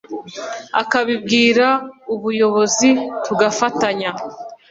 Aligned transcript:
akabibwira 0.81 1.67
ubuyobozi 2.13 2.89
tugafatanya 3.25 4.11